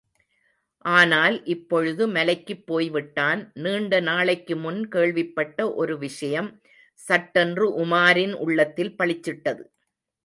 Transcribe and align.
ஆனால் 0.85 1.35
இப்பொழுது 1.45 2.03
மலைக்குப் 2.07 2.63
போய்விட்டான்! 2.65 3.41
நீண்ட 3.55 3.99
நாளைக்கு 4.01 4.55
முன் 4.57 4.81
கேள்விப்பட்ட 4.87 5.59
ஒரு 5.75 5.97
விஷயம், 5.99 6.49
சட்டென்று 6.99 7.67
உமாரின் 7.83 8.35
உள்ளத்தில் 8.43 8.95
பளிச்சிட்டது. 8.97 9.63